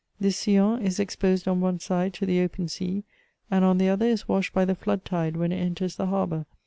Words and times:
This 0.19 0.35
Sillon 0.35 0.81
is 0.81 0.99
exposed 0.99 1.47
on 1.47 1.61
one 1.61 1.77
side 1.79 2.15
to 2.15 2.25
the 2.25 2.41
open 2.41 2.67
sea, 2.67 3.03
and 3.51 3.63
on 3.63 3.77
the 3.77 3.87
other 3.89 4.07
is 4.07 4.23
waiahed 4.23 4.51
by 4.51 4.65
the 4.65 4.73
flood 4.73 5.05
tide 5.05 5.37
when 5.37 5.51
it 5.51 5.59
enters 5.59 5.95
the 5.95 6.07
harbour. 6.07 6.47